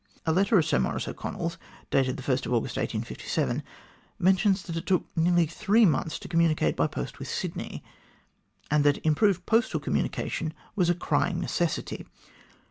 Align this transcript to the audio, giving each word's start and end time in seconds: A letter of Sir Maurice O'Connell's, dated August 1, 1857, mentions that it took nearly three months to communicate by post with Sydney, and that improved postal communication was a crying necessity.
A 0.25 0.31
letter 0.31 0.57
of 0.57 0.65
Sir 0.65 0.79
Maurice 0.79 1.07
O'Connell's, 1.07 1.59
dated 1.91 2.19
August 2.19 2.47
1, 2.47 2.53
1857, 2.59 3.61
mentions 4.17 4.63
that 4.63 4.75
it 4.75 4.87
took 4.87 5.05
nearly 5.15 5.45
three 5.45 5.85
months 5.85 6.17
to 6.17 6.27
communicate 6.27 6.75
by 6.75 6.87
post 6.87 7.19
with 7.19 7.27
Sydney, 7.27 7.83
and 8.71 8.83
that 8.83 8.97
improved 9.05 9.45
postal 9.45 9.79
communication 9.79 10.55
was 10.75 10.89
a 10.89 10.95
crying 10.95 11.39
necessity. 11.39 12.07